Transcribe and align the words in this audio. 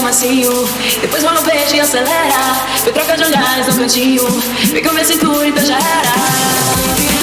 de 0.00 0.04
macio. 0.04 0.68
Depois 1.00 1.22
beijo 1.42 1.76
e 1.76 1.80
acelera. 1.80 2.54
Foi 2.82 2.92
troca 2.92 3.16
de 3.16 3.24
olhares 3.24 3.66
no 3.66 3.76
cantinho. 3.76 4.24
Com 4.26 4.92
minha 4.92 5.04
cintura, 5.04 5.46
então 5.46 5.64
já 5.64 5.76
era. 5.76 7.19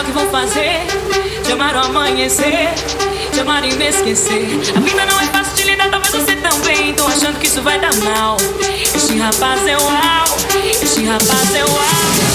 O 0.00 0.04
que 0.04 0.12
vou 0.12 0.28
fazer? 0.30 0.86
Chamar 1.46 1.74
o 1.76 1.78
amanhecer, 1.80 2.68
chamar 3.34 3.64
e 3.64 3.74
me 3.74 3.88
esquecer. 3.88 4.48
A 4.76 4.80
vida 4.80 5.06
não 5.06 5.20
é 5.20 5.24
fácil 5.26 5.56
de 5.56 5.64
lidar, 5.64 5.90
talvez 5.90 6.12
você 6.12 6.36
também. 6.36 6.94
Tô 6.94 7.06
achando 7.06 7.38
que 7.38 7.46
isso 7.46 7.62
vai 7.62 7.80
dar 7.80 7.94
mal. 7.96 8.36
Este 8.94 9.18
rapaz 9.18 9.66
é 9.66 9.76
uau, 9.76 10.36
este 10.80 11.04
rapaz 11.04 11.54
é 11.54 11.64
uau. 11.64 12.27